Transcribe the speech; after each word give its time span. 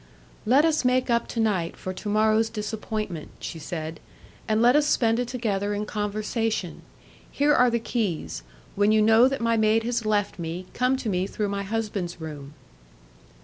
"Let 0.47 0.65
us 0.65 0.83
make 0.83 1.11
up 1.11 1.27
to 1.27 1.39
night 1.39 1.77
for 1.77 1.93
to 1.93 2.09
morrow's 2.09 2.49
disappointment," 2.49 3.29
she 3.39 3.59
said, 3.59 3.99
"and 4.47 4.59
let 4.59 4.75
us 4.75 4.87
spend 4.87 5.19
it 5.19 5.27
together 5.27 5.75
in 5.75 5.85
conversation. 5.85 6.81
Here 7.29 7.53
are 7.53 7.69
the 7.69 7.77
keys; 7.79 8.41
when 8.75 8.91
you 8.91 9.03
know 9.03 9.27
that 9.27 9.41
my 9.41 9.57
maid 9.57 9.83
has 9.83 10.03
left 10.03 10.39
me, 10.39 10.65
come 10.73 10.97
to 10.97 11.07
me 11.07 11.27
through 11.27 11.49
my 11.49 11.61
husband's 11.61 12.19
room." 12.19 12.55